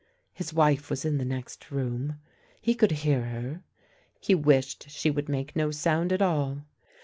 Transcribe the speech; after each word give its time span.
His 0.33 0.51
wife 0.51 0.89
was 0.89 1.05
in 1.05 1.19
the 1.19 1.23
next 1.25 1.69
room— 1.69 2.15
he 2.59 2.73
could 2.73 2.89
hear 2.89 3.21
her; 3.25 3.61
he 4.19 4.33
wished 4.33 4.89
she 4.89 5.11
would 5.11 5.29
make 5.29 5.55
no 5.55 5.69
sound 5.69 6.11
at 6.11 6.23
all. 6.23 6.63